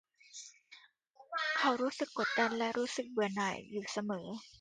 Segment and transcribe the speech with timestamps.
[1.57, 4.27] เขารู้สึกกดดันและรู้สึกเบื่อหน่ายอยู่เสมอ